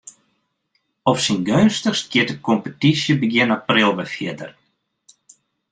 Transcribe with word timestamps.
Op 1.09 1.17
syn 1.25 1.41
geunstichst 1.49 2.07
giet 2.13 2.29
de 2.31 2.35
kompetysje 2.47 3.13
begjin 3.23 3.55
april 3.59 3.91
wer 3.97 4.09
fierder. 4.15 4.51